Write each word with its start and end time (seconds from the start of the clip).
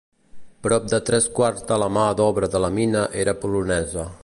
Prop 0.67 0.87
de 0.93 0.99
tres 1.09 1.27
quarts 1.39 1.67
de 1.73 1.77
la 1.83 1.91
mà 1.99 2.07
d'obra 2.21 2.51
de 2.57 2.65
la 2.65 2.73
mina 2.79 3.07
era 3.25 3.39
polonesa. 3.45 4.11